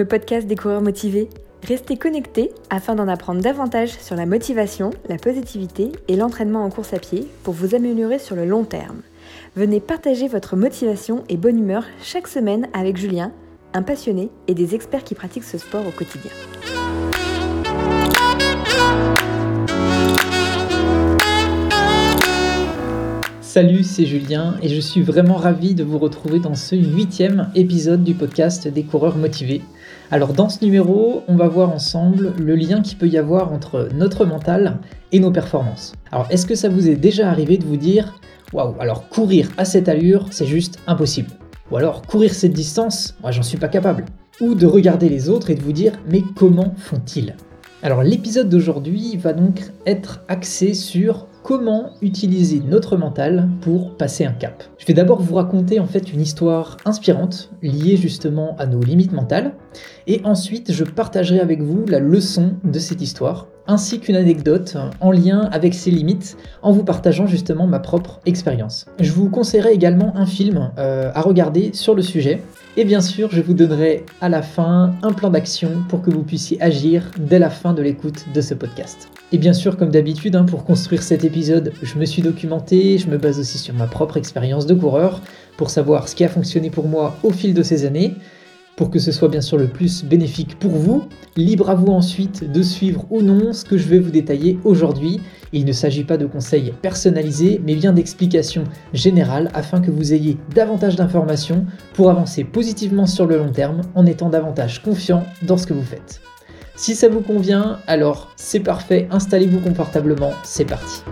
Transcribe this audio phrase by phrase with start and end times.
[0.00, 1.28] le podcast des coureurs motivés.
[1.68, 6.94] Restez connectés afin d'en apprendre davantage sur la motivation, la positivité et l'entraînement en course
[6.94, 9.02] à pied pour vous améliorer sur le long terme.
[9.56, 13.30] Venez partager votre motivation et bonne humeur chaque semaine avec Julien,
[13.74, 16.30] un passionné et des experts qui pratiquent ce sport au quotidien.
[23.42, 28.02] Salut, c'est Julien et je suis vraiment ravi de vous retrouver dans ce huitième épisode
[28.02, 29.60] du podcast des coureurs motivés.
[30.12, 33.88] Alors dans ce numéro, on va voir ensemble le lien qu'il peut y avoir entre
[33.94, 34.78] notre mental
[35.12, 35.92] et nos performances.
[36.10, 38.18] Alors est-ce que ça vous est déjà arrivé de vous dire
[38.52, 41.30] Waouh, alors courir à cette allure, c'est juste impossible.
[41.70, 44.04] Ou alors courir cette distance, moi j'en suis pas capable.
[44.40, 47.36] Ou de regarder les autres et de vous dire Mais comment font-ils?
[47.84, 54.30] Alors l'épisode d'aujourd'hui va donc être axé sur comment utiliser notre mental pour passer un
[54.30, 54.62] cap.
[54.78, 59.10] Je vais d'abord vous raconter en fait une histoire inspirante liée justement à nos limites
[59.10, 59.54] mentales
[60.06, 65.10] et ensuite je partagerai avec vous la leçon de cette histoire ainsi qu'une anecdote en
[65.10, 68.86] lien avec ces limites en vous partageant justement ma propre expérience.
[69.00, 72.42] Je vous conseillerai également un film euh, à regarder sur le sujet
[72.76, 76.22] et bien sûr je vous donnerai à la fin un plan d'action pour que vous
[76.22, 79.08] puissiez agir dès la fin de l'écoute de ce podcast.
[79.32, 83.08] Et bien sûr, comme d'habitude, hein, pour construire cet épisode, je me suis documenté, je
[83.08, 85.20] me base aussi sur ma propre expérience de coureur
[85.56, 88.14] pour savoir ce qui a fonctionné pour moi au fil de ces années,
[88.74, 91.04] pour que ce soit bien sûr le plus bénéfique pour vous.
[91.36, 95.20] Libre à vous ensuite de suivre ou non ce que je vais vous détailler aujourd'hui.
[95.52, 100.38] Il ne s'agit pas de conseils personnalisés, mais bien d'explications générales afin que vous ayez
[100.56, 105.68] davantage d'informations pour avancer positivement sur le long terme en étant davantage confiant dans ce
[105.68, 106.20] que vous faites.
[106.80, 111.02] Si ça vous convient, alors c'est parfait, installez-vous confortablement, c'est parti.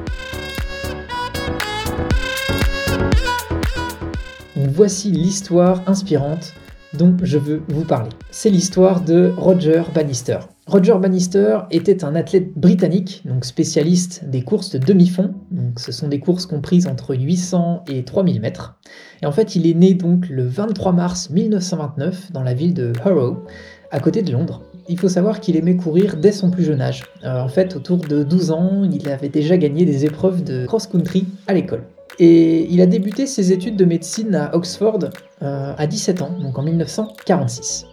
[4.56, 6.54] voici l'histoire inspirante
[6.94, 8.08] dont je veux vous parler.
[8.30, 10.38] C'est l'histoire de Roger Bannister.
[10.66, 15.34] Roger Bannister était un athlète britannique, donc spécialiste des courses de demi-fond.
[15.76, 18.78] Ce sont des courses comprises entre 800 et 3000 mètres.
[19.20, 22.94] Et en fait, il est né donc le 23 mars 1929 dans la ville de
[23.04, 23.44] Harrow,
[23.90, 27.04] à côté de Londres il faut savoir qu'il aimait courir dès son plus jeune âge.
[27.24, 31.26] Euh, en fait, autour de 12 ans, il avait déjà gagné des épreuves de cross-country
[31.46, 31.84] à l'école.
[32.18, 34.98] Et il a débuté ses études de médecine à Oxford
[35.42, 37.86] euh, à 17 ans, donc en 1946.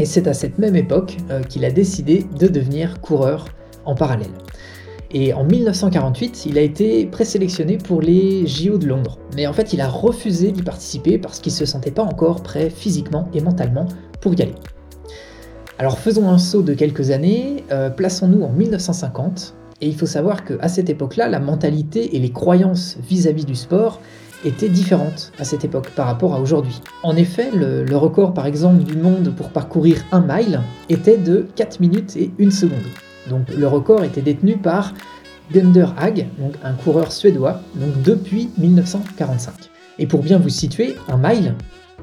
[0.00, 3.44] Et c'est à cette même époque euh, qu'il a décidé de devenir coureur
[3.84, 4.32] en parallèle.
[5.10, 9.18] Et en 1948, il a été présélectionné pour les JO de Londres.
[9.36, 12.42] Mais en fait, il a refusé d'y participer parce qu'il ne se sentait pas encore
[12.42, 13.86] prêt physiquement et mentalement
[14.20, 14.54] pour y aller.
[15.80, 20.44] Alors faisons un saut de quelques années, euh, plaçons-nous en 1950, et il faut savoir
[20.44, 24.00] qu'à cette époque-là, la mentalité et les croyances vis-à-vis du sport
[24.44, 26.80] étaient différentes à cette époque par rapport à aujourd'hui.
[27.04, 31.78] En effet, le, record par exemple du monde pour parcourir un mile était de 4
[31.78, 32.78] minutes et 1 seconde.
[33.30, 34.94] Donc le record était détenu par
[35.52, 36.26] Gunder Hag,
[36.64, 39.54] un coureur suédois, donc depuis 1945.
[40.00, 41.54] Et pour bien vous situer, un mile,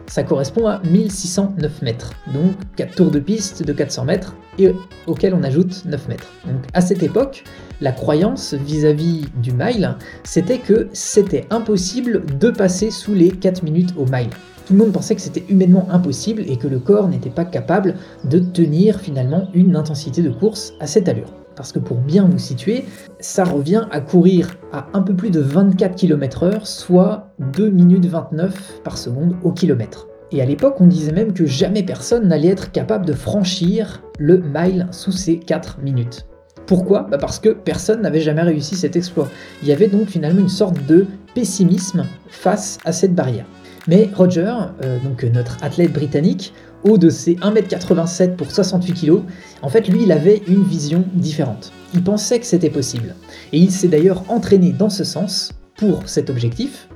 [0.08, 4.72] ça correspond à 1609 mètres, donc 4 tours de piste de 400 mètres, et
[5.08, 6.28] auquel on ajoute 9 mètres.
[6.46, 7.44] Donc à cette époque,
[7.82, 13.94] la croyance vis-à-vis du mile, c'était que c'était impossible de passer sous les 4 minutes
[13.98, 14.30] au mile.
[14.66, 17.96] Tout le monde pensait que c'était humainement impossible et que le corps n'était pas capable
[18.24, 21.45] de tenir finalement une intensité de course à cette allure.
[21.56, 22.86] Parce que pour bien vous situer,
[23.20, 28.82] ça revient à courir à un peu plus de 24 km/h, soit 2 minutes 29
[28.84, 30.08] par seconde au kilomètre.
[30.32, 34.40] Et à l'époque, on disait même que jamais personne n'allait être capable de franchir le
[34.40, 36.28] mile sous ces 4 minutes.
[36.66, 37.04] Pourquoi?
[37.04, 39.30] Bah Parce que personne n'avait jamais réussi cet exploit.
[39.62, 41.06] Il y avait donc finalement une sorte de
[41.36, 43.46] pessimisme face à cette barrière.
[43.88, 44.54] Mais Roger,
[44.84, 46.54] euh, donc notre athlète britannique,
[46.84, 49.22] haut de ses 1m87 pour 68 kg,
[49.62, 51.72] en fait lui il avait une vision différente.
[51.94, 53.16] Il pensait que c'était possible.
[53.54, 56.88] Et il s'est d'ailleurs entraîné dans ce sens pour cet objectif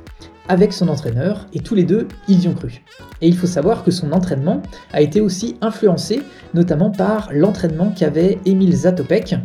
[0.49, 2.83] avec son entraîneur et tous les deux ils y ont cru.
[3.21, 4.61] Et il faut savoir que son entraînement
[4.91, 6.21] a été aussi influencé
[6.53, 9.35] notamment par l'entraînement qu'avait Emile Zatopek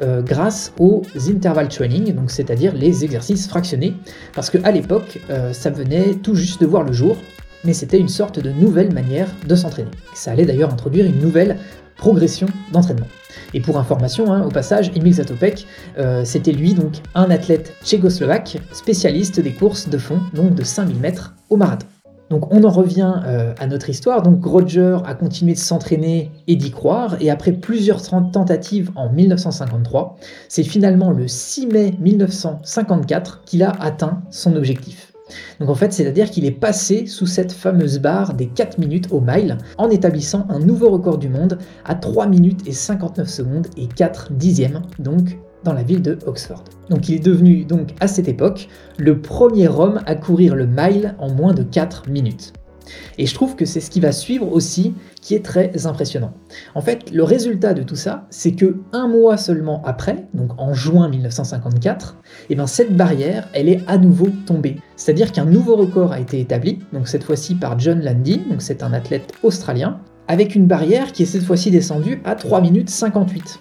[0.00, 3.94] euh, grâce aux interval training, donc c'est-à-dire les exercices fractionnés,
[4.34, 7.16] parce qu'à l'époque euh, ça venait tout juste de voir le jour
[7.64, 9.90] mais c'était une sorte de nouvelle manière de s'entraîner.
[10.14, 11.58] Ça allait d'ailleurs introduire une nouvelle
[11.96, 13.06] progression d'entraînement.
[13.54, 15.66] Et pour information, hein, au passage, Emil Zatopek,
[15.98, 20.98] euh, c'était lui donc un athlète tchécoslovaque, spécialiste des courses de fond, donc de 5000
[20.98, 21.86] mètres au marathon.
[22.30, 24.22] Donc on en revient euh, à notre histoire.
[24.22, 30.16] Donc Roger a continué de s'entraîner et d'y croire, et après plusieurs tentatives en 1953,
[30.48, 35.11] c'est finalement le 6 mai 1954 qu'il a atteint son objectif.
[35.60, 39.20] Donc en fait, c'est-à-dire qu'il est passé sous cette fameuse barre des 4 minutes au
[39.20, 43.86] mile en établissant un nouveau record du monde à 3 minutes et 59 secondes et
[43.86, 46.64] 4 dixièmes, donc dans la ville de Oxford.
[46.90, 48.68] Donc il est devenu donc à cette époque
[48.98, 52.52] le premier homme à courir le mile en moins de 4 minutes.
[53.18, 56.32] Et je trouve que c'est ce qui va suivre aussi qui est très impressionnant.
[56.74, 60.74] En fait, le résultat de tout ça, c'est que un mois seulement après, donc en
[60.74, 62.16] juin 1954,
[62.50, 64.76] eh ben cette barrière, elle est à nouveau tombée.
[64.96, 68.82] C'est-à-dire qu'un nouveau record a été établi, donc cette fois-ci par John Landy, donc c'est
[68.82, 73.60] un athlète australien, avec une barrière qui est cette fois-ci descendue à 3 minutes 58.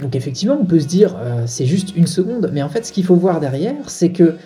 [0.00, 2.92] Donc effectivement, on peut se dire euh, c'est juste une seconde, mais en fait ce
[2.92, 4.36] qu'il faut voir derrière, c'est que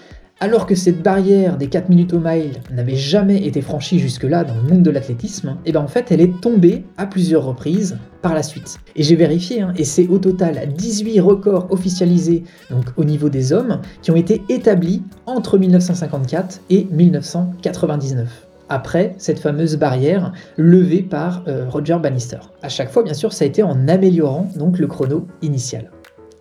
[0.41, 4.55] alors que cette barrière des 4 minutes au mile n'avait jamais été franchie jusque-là dans
[4.55, 7.99] le monde de l'athlétisme, et eh ben en fait elle est tombée à plusieurs reprises
[8.21, 8.79] par la suite.
[8.97, 13.53] Et j'ai vérifié, hein, et c'est au total 18 records officialisés donc au niveau des
[13.53, 21.43] hommes qui ont été établis entre 1954 et 1999 après cette fameuse barrière levée par
[21.49, 22.39] euh, Roger Bannister.
[22.63, 25.91] À chaque fois, bien sûr, ça a été en améliorant donc le chrono initial.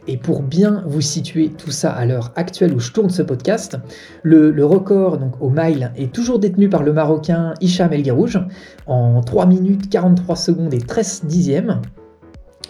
[0.07, 3.77] Et pour bien vous situer tout ça à l'heure actuelle où je tourne ce podcast,
[4.21, 8.03] le, record au mile est toujours détenu par le Marocain Hicham El
[8.85, 11.81] en 3 minutes 43 secondes et 13 dixièmes.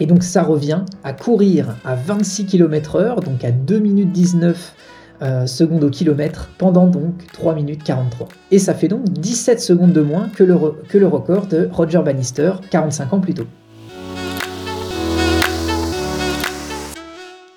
[0.00, 4.74] Et donc ça revient à courir à 26 km/h, donc à 2 minutes 19
[5.22, 8.28] euh, secondes au kilomètre pendant donc 3 minutes 43.
[8.50, 10.56] Et ça fait donc 17 secondes de moins que le,
[10.88, 13.46] que le record de Roger Bannister 45 ans plus tôt.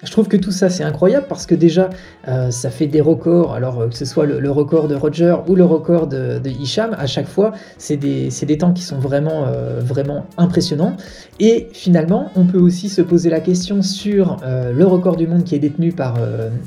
[0.08, 1.90] Je trouve que tout ça c'est incroyable parce que déjà
[2.30, 5.56] euh, ça fait des records, alors euh, que ce soit le, record de Roger ou
[5.56, 9.48] le record de, de Hicham, à chaque fois c'est des, des, temps qui sont vraiment,
[9.48, 10.96] euh, vraiment impressionnants.
[11.42, 15.56] Et finalement on peut aussi se poser la question sur le record du monde qui
[15.56, 16.16] est détenu par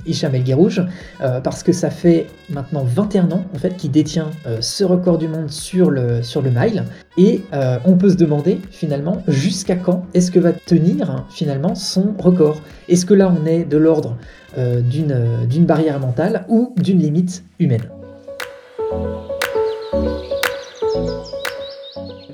[0.06, 0.44] Hicham El
[1.42, 5.50] parce que ça fait maintenant 21 ans en fait qu'il détient ce record du monde
[5.50, 6.84] sur le, sur le mile.
[7.16, 7.42] Et
[7.84, 12.60] on peut se demander finalement jusqu'à quand est-ce que va tenir finalement son record?
[12.88, 14.16] Est-ce que là est de l'ordre
[14.58, 17.88] euh, d'une barrière mentale ou d'une limite humaine.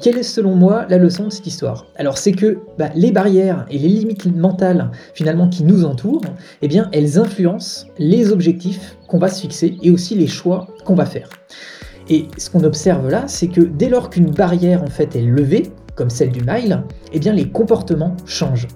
[0.06, 1.86] Quelle est selon moi la leçon de cette histoire?
[1.96, 6.22] Alors c'est que bah, les barrières et les limites mentales finalement qui nous entourent,
[6.62, 10.94] eh bien elles influencent les objectifs qu'on va se fixer et aussi les choix qu'on
[10.94, 11.28] va faire.
[12.08, 15.64] Et ce qu'on observe là, c'est que dès lors qu'une barrière en fait est levée,
[15.96, 18.68] comme celle du mile, eh bien les comportements changent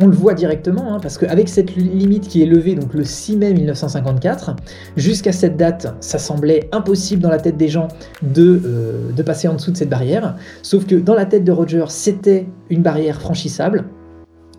[0.00, 3.36] on, le voit directement, hein, parce qu'avec cette limite qui est levée, donc le 6
[3.36, 4.56] mai 1954,
[4.96, 7.88] jusqu'à cette date, ça semblait impossible dans la tête des gens
[8.22, 11.52] de, euh, de passer en dessous de cette barrière, sauf que dans la tête de
[11.52, 13.84] Roger, c'était une barrière franchissable,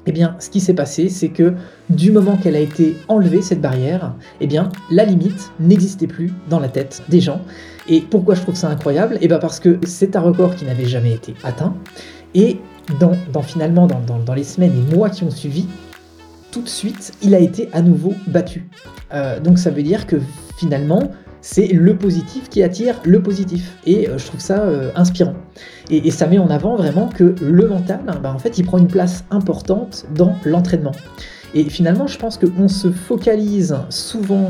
[0.06, 1.54] eh bien, ce qui s'est passé, c'est que
[1.90, 6.60] du moment qu'elle a été enlevée, cette barrière, eh bien, la limite n'existait plus dans
[6.60, 7.42] la tête des gens.
[7.88, 9.18] Et pourquoi je trouve ça incroyable?
[9.22, 11.74] Eh bien, parce que c'est un record qui n'avait jamais été atteint.
[12.36, 12.60] Et
[13.00, 15.68] dans, finalement dans, les semaines et mois qui ont suivi,
[16.52, 18.70] tout de suite, il a été à nouveau battu.
[19.14, 20.18] Euh, donc ça veut dire que
[20.58, 23.78] finalement, c'est le positif qui attire le positif.
[23.86, 25.34] Et euh, je trouve ça euh, inspirant.
[25.90, 28.88] Et, ça met en avant vraiment que le mental, bah, en fait, il prend une
[28.88, 30.94] place importante dans l'entraînement.
[31.54, 34.50] Et finalement, je pense qu'on se focalise souvent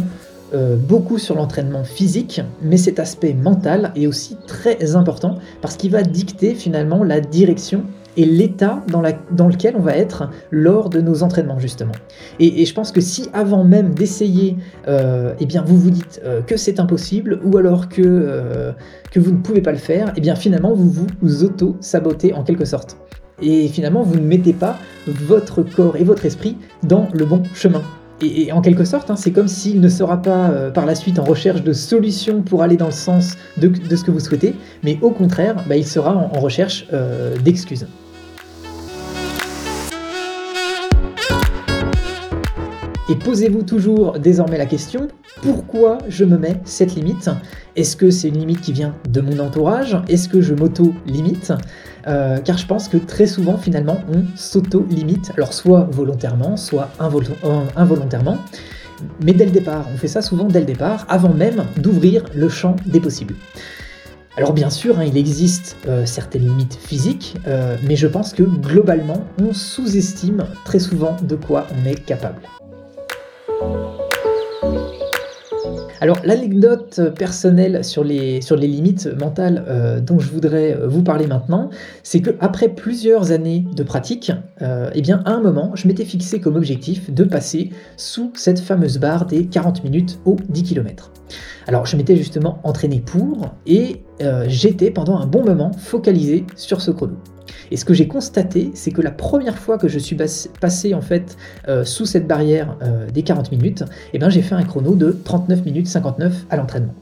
[0.87, 6.03] beaucoup sur l'entraînement physique, mais cet aspect mental est aussi très important parce qu'il va
[6.03, 7.85] dicter finalement la direction
[8.17, 9.01] et l'état dans,
[9.47, 11.93] lequel on va être lors de nos entraînements justement.
[12.39, 14.55] Et, je pense que si avant même d'essayer,
[14.87, 18.71] euh, eh bien vous vous dites euh, que c'est impossible ou alors que, euh,
[19.11, 22.65] que vous ne pouvez pas le faire, eh bien finalement vous vous auto-sabotez en quelque
[22.65, 22.97] sorte.
[23.41, 24.77] Et finalement vous ne mettez pas
[25.07, 27.81] votre corps et votre esprit dans le bon chemin.
[28.21, 31.25] Et, en quelque sorte, hein, c'est comme s'il ne sera pas par la suite en
[31.25, 34.97] recherche de solutions pour aller dans le sens de, de ce que vous souhaitez, mais
[35.01, 36.87] au contraire, bah, il sera en, recherche
[37.43, 37.85] d'excuses.
[43.09, 45.09] Et posez-vous toujours désormais la question,
[45.41, 47.29] pourquoi je me mets cette limite?
[47.75, 49.97] Est-ce que c'est une limite qui vient de mon entourage?
[50.07, 51.51] Est-ce que je m'auto-limite?
[52.07, 57.63] Euh, Car je pense que très souvent finalement on s'auto-limite, alors soit volontairement, soit euh,
[57.75, 58.37] involontairement.
[59.21, 62.47] Mais dès le départ, on fait ça souvent dès le départ, avant même d'ouvrir le
[62.47, 63.35] champ des possibles.
[64.37, 67.35] Alors bien sûr, hein, il existe euh, certaines limites physiques,
[67.85, 72.39] mais je pense que globalement, on sous-estime très souvent de quoi on est capable.
[76.03, 81.69] Alors l'anecdote personnelle sur les, limites mentales euh, dont je voudrais euh, vous parler maintenant,
[82.03, 86.03] c'est que après plusieurs années de pratique, euh, eh bien à un moment, je m'étais
[86.03, 91.13] fixé comme objectif de passer sous cette fameuse barre des 40 minutes aux 10 km.
[91.67, 94.03] Alors je m'étais justement entraîné pour et
[94.47, 97.15] j'étais pendant un bon moment focalisé sur ce chrono.
[97.71, 101.01] Et ce que j'ai constaté, c'est que la première fois que je suis passé en
[101.01, 101.37] fait
[101.67, 105.17] euh, sous cette barrière euh, des 40 minutes, eh ben, j'ai fait un chrono de
[105.23, 106.93] 39 minutes 59 à l'entraînement.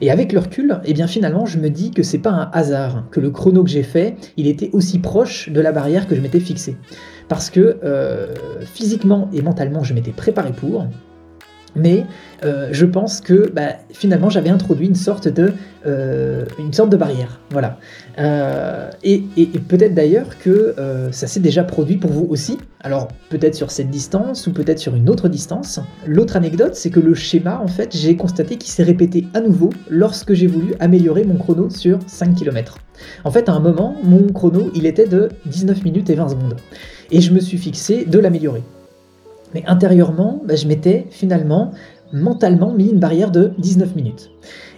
[0.00, 3.04] Et avec le recul, eh bien finalement, je me dis que c'est pas un hasard
[3.10, 6.20] que le chrono que j'ai fait, il était aussi proche de la barrière que je
[6.20, 6.76] m'étais fixée.
[7.28, 10.86] Parce que euh, physiquement et mentalement, je m'étais préparé pour,
[11.76, 12.06] mais
[12.44, 15.52] euh, je pense que bah, finalement j'avais introduit une sorte de,
[15.86, 17.40] euh, une sorte de barrière.
[17.50, 17.78] Voilà.
[18.18, 19.24] Euh, et,
[19.68, 20.74] peut-être d'ailleurs que
[21.10, 22.58] ça s'est déjà produit pour vous aussi.
[22.80, 25.80] Alors peut-être sur cette distance ou peut-être sur une autre distance.
[26.06, 29.70] L'autre anecdote, c'est que le schéma, en fait, j'ai constaté qu'il s'est répété à nouveau
[29.90, 32.78] lorsque j'ai voulu améliorer mon chrono sur 5 km.
[33.24, 36.56] En fait, à un moment, mon chrono, il était de 19 minutes et 20 secondes.
[37.10, 38.62] Et je me suis fixé de l'améliorer.
[39.54, 41.72] Mais intérieurement, bah, je m'étais finalement
[42.12, 44.30] mentalement mis une barrière de 19 minutes.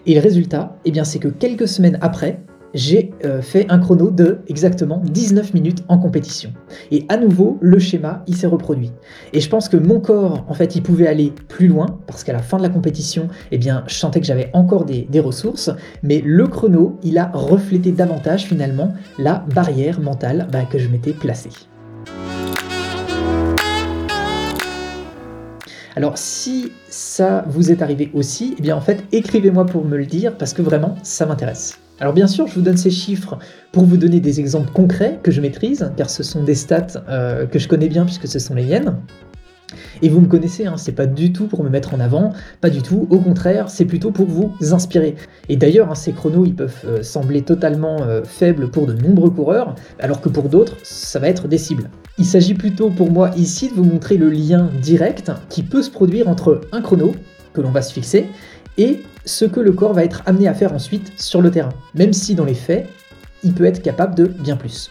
[0.06, 2.40] Et le résultat, eh c'est que quelques semaines après,
[2.74, 6.52] j'ai euh, fait un chrono de exactement 19 minutes en compétition.
[6.90, 8.92] Et à nouveau, le schéma, il s'est reproduit.
[9.32, 12.32] Et je pense que mon corps, en fait, il pouvait aller plus loin, parce qu'à
[12.32, 15.70] la fin de la compétition, eh bien, je sentais que j'avais encore des, ressources,
[16.02, 21.12] mais le chrono, il a reflété davantage finalement la barrière mentale bah, que je m'étais
[21.12, 21.50] placée.
[26.00, 30.06] Alors si ça vous est arrivé aussi, eh bien en fait écrivez-moi pour me le
[30.06, 31.78] dire parce que vraiment ça m'intéresse.
[32.00, 33.38] Alors bien sûr, je vous donne ces chiffres
[33.70, 37.44] pour vous donner des exemples concrets que je maîtrise, car ce sont des stats euh,
[37.44, 38.96] que je connais bien puisque ce sont les miennes.
[40.02, 42.70] Et vous me connaissez, hein, c'est pas du tout pour me mettre en avant, pas
[42.70, 45.16] du tout, au contraire, c'est plutôt pour vous inspirer.
[45.48, 49.30] Et d'ailleurs, hein, ces chronos, ils peuvent euh, sembler totalement euh, faibles pour de nombreux
[49.30, 51.90] coureurs, alors que pour d'autres, ça va être des cibles.
[52.18, 55.90] Il s'agit plutôt pour moi ici de vous montrer le lien direct qui peut se
[55.90, 57.12] produire entre un chrono,
[57.52, 58.26] que l'on va se fixer,
[58.78, 62.12] et ce que le corps va être amené à faire ensuite sur le terrain, même
[62.12, 62.86] si dans les faits,
[63.42, 64.90] il peut être capable de bien plus.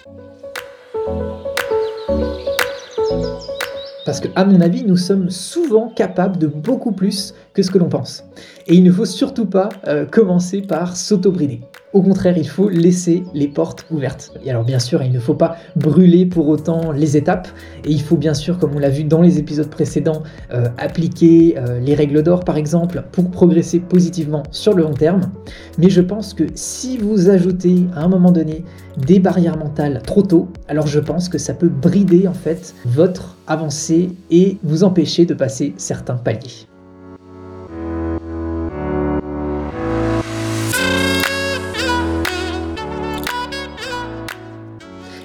[4.09, 7.77] Parce que, à mon avis, nous sommes souvent capables de beaucoup plus que ce que
[7.77, 8.23] l'on pense.
[8.65, 11.61] Et il ne faut surtout pas euh, commencer par s'auto-brider.
[11.91, 14.31] Au contraire, il faut laisser les portes ouvertes.
[14.45, 17.47] Et alors bien sûr, il ne faut pas brûler pour autant les étapes,
[17.83, 20.21] et il faut bien sûr, comme on l'a vu dans les épisodes précédents,
[20.53, 25.31] euh, appliquer euh, les règles d'or par exemple pour progresser positivement sur le long terme.
[25.79, 28.63] Mais je pense que si vous ajoutez à un moment donné
[28.97, 33.35] des barrières mentales trop tôt, alors je pense que ça peut brider en fait votre
[33.47, 36.68] avancée et vous empêcher de passer certains paliers.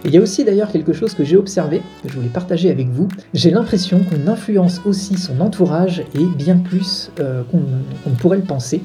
[0.04, 2.88] Il y a aussi d'ailleurs quelque chose que j'ai observé, que je voulais partager avec
[2.88, 3.08] vous.
[3.32, 8.82] J'ai l'impression qu'on influence aussi son entourage et bien plus euh, qu'on pourrait le penser.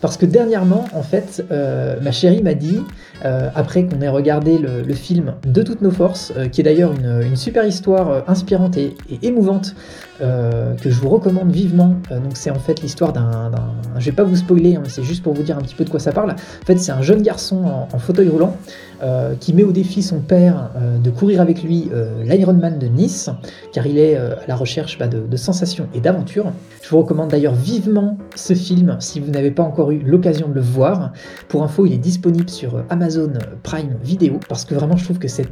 [0.00, 2.80] Parce que dernièrement, en fait, euh, ma chérie m'a dit,
[3.24, 7.34] euh, après qu'on ait regardé le, film De toutes nos forces, qui est d'ailleurs une,
[7.34, 9.74] super histoire inspirante et, émouvante,
[10.20, 11.94] que je vous recommande vivement.
[12.10, 13.50] donc c'est en fait l'histoire d'un...
[13.98, 15.90] Je vais pas vous spoiler, hein, c'est juste pour vous dire un petit peu de
[15.90, 16.30] quoi ça parle.
[16.32, 18.56] En fait, c'est un jeune garçon en fauteuil roulant
[19.00, 22.88] euh, qui met au défi son père euh, de courir avec lui euh, l'Ironman de
[22.88, 23.30] Nice,
[23.72, 26.50] car il est à la recherche bah, de, sensations et d'aventures.
[26.82, 30.54] Je vous recommande d'ailleurs vivement ce film si vous n'avez pas encore eu l'occasion de
[30.54, 31.12] le voir.
[31.46, 35.28] Pour info, il est disponible sur Amazon Prime Video, parce que vraiment je trouve que
[35.28, 35.42] ce,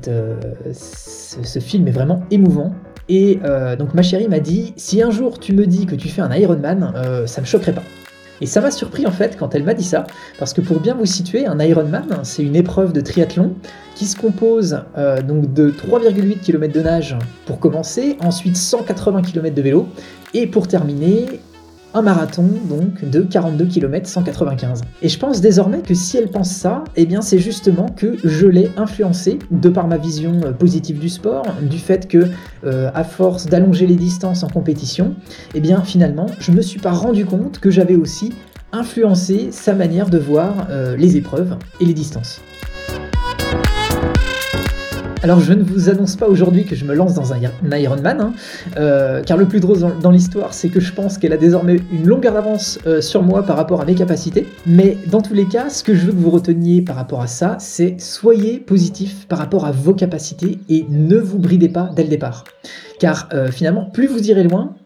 [1.60, 2.72] film est vraiment émouvant.
[3.08, 3.38] Et
[3.78, 6.34] donc ma chérie m'a dit, si un jour tu me dis que tu fais un
[6.34, 6.92] Ironman,
[7.26, 7.84] ça me choquerait pas.
[8.40, 10.06] Et ça m'a surpris en fait quand elle m'a dit ça,
[10.38, 13.54] parce que pour bien vous situer, un Ironman, c'est une épreuve de triathlon
[13.94, 19.54] qui se compose euh, donc de 3,8 km de nage pour commencer, ensuite 180 km
[19.54, 19.88] de vélo,
[20.34, 21.40] et pour terminer,
[21.96, 24.82] un marathon donc de 42 km 195.
[25.00, 28.46] Et je pense désormais que si elle pense ça, eh bien c'est justement que je
[28.46, 32.28] l'ai influencé de par ma vision euh, positive du sport, du fait que
[32.64, 35.14] euh, à force d'allonger les distances en compétition,
[35.54, 38.34] eh bien finalement je me suis pas rendu compte que j'avais aussi
[38.72, 42.42] influencé sa manière de voir euh, les épreuves et les distances.
[45.26, 47.40] Alors je ne vous annonce pas aujourd'hui que je me lance dans un,
[47.76, 48.32] Ironman, hein,
[48.76, 52.06] euh, car le plus drôle dans, l'histoire, c'est que je pense qu'elle a désormais une
[52.06, 54.46] longueur d'avance euh, sur moi par rapport à mes capacités.
[54.68, 57.26] Mais dans tous les cas, ce que je veux que vous reteniez par rapport à
[57.26, 62.04] ça, c'est soyez positif par rapport à vos capacités et ne vous bridez pas dès
[62.04, 62.44] le départ.
[63.00, 64.76] Car euh, finalement, plus vous irez loin,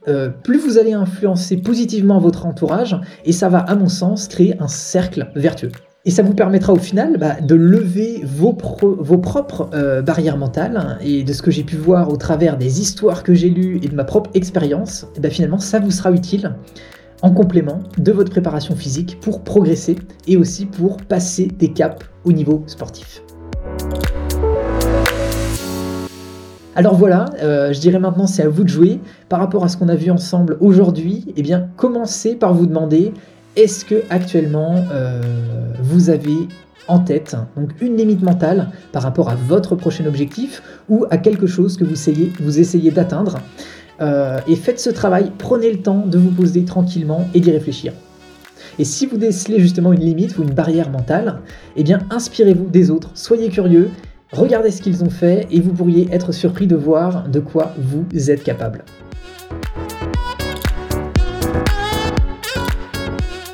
[0.42, 4.68] plus vous allez influencer positivement votre entourage, et ça va, à mon sens, créer un
[4.68, 5.70] cercle vertueux.
[6.06, 10.96] Et ça vous permettra au final bah, de lever vos, propres euh, barrières mentales.
[11.02, 13.88] Et de ce que j'ai pu voir au travers des histoires que j'ai lues et
[13.88, 16.54] de ma propre expérience, bah, finalement, ça vous sera utile
[17.20, 22.32] en complément de votre préparation physique pour progresser et aussi pour passer des caps au
[22.32, 23.22] niveau sportif.
[26.76, 29.00] Alors voilà, euh, je dirais maintenant c'est à vous de jouer.
[29.28, 33.12] Par rapport à ce qu'on a vu ensemble aujourd'hui, eh bien commencez par vous demander
[33.56, 35.20] est-ce que actuellement euh,
[35.82, 36.48] vous avez
[36.88, 37.36] en tête
[37.80, 41.92] une limite mentale par rapport à votre prochain objectif ou à quelque chose que vous
[41.92, 43.38] essayez, vous essayez d'atteindre?
[44.00, 47.92] Euh, et faites ce travail, prenez le temps de vous poser tranquillement et d'y réfléchir.
[48.78, 51.40] Et si vous décelez justement une limite ou une barrière mentale,
[51.76, 53.90] eh bien inspirez-vous des autres, soyez curieux,
[54.32, 58.30] regardez ce qu'ils ont fait et vous pourriez être surpris de voir de quoi vous
[58.30, 58.84] êtes capable.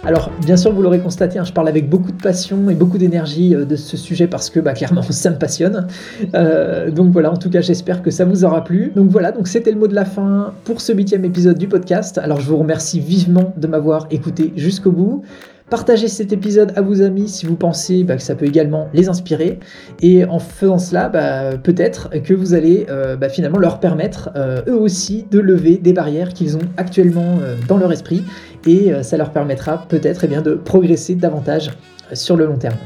[0.07, 2.97] Alors, bien sûr, vous l'aurez constaté, hein, je parle avec beaucoup de passion et beaucoup
[2.97, 5.89] d'énergie euh, de ce sujet parce que, bah, clairement, ça me passionne.
[6.37, 8.93] Euh, donc voilà, en tout cas, j'espère que ça vous aura plu.
[8.95, 12.19] Donc voilà, donc c'était le mot de la fin pour ce huitième épisode du podcast.
[12.19, 15.25] Alors, je vous remercie vivement de m'avoir écouté jusqu'au bout.
[15.68, 19.08] Partagez cet épisode à vos amis si vous pensez bah, que ça peut également les
[19.08, 19.58] inspirer.
[20.00, 24.62] Et en faisant cela, bah, peut-être que vous allez euh, bah, finalement leur permettre euh,
[24.68, 28.23] eux aussi de lever des barrières qu'ils ont actuellement euh, dans leur esprit.
[28.64, 31.70] Et ça leur permettra peut-être eh de progresser davantage
[32.12, 32.76] sur le long terme.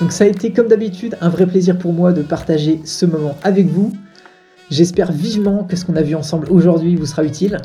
[0.00, 3.36] Donc ça a été comme d'habitude un vrai plaisir pour moi de partager ce moment
[3.42, 3.92] avec vous.
[4.72, 7.58] J'espère vivement que ce qu'on a vu ensemble aujourd'hui vous sera utile.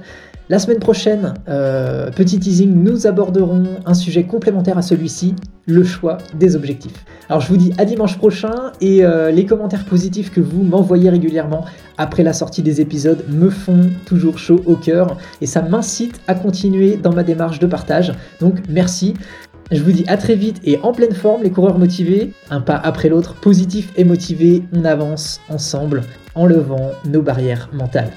[0.50, 5.34] La semaine prochaine, euh, petit teasing, nous aborderons un sujet complémentaire à celui-ci,
[5.68, 7.06] le choix des objectifs.
[7.30, 11.10] Alors je vous dis à dimanche prochain et euh, les commentaires positifs que vous m'envoyez
[11.10, 11.64] régulièrement
[11.98, 16.36] après la sortie des épisodes me font toujours chaud au cœur et ça m'incite à
[16.36, 18.12] continuer dans ma démarche de partage.
[18.42, 19.14] Donc merci.
[19.72, 22.76] Je vous dis à très vite et en pleine forme les coureurs motivés, un pas
[22.76, 26.04] après l'autre, positif et motivé, on avance ensemble
[26.38, 28.12] en levant nos barrières mentales.